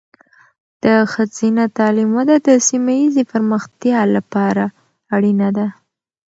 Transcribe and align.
د 0.83 0.85
ښځینه 1.13 1.63
تعلیم 1.77 2.09
وده 2.17 2.35
د 2.47 2.49
سیمه 2.67 2.93
ایزې 3.01 3.23
پرمختیا 3.31 3.99
لپاره 4.15 4.63
اړینه 5.15 5.49
ده. 5.57 5.67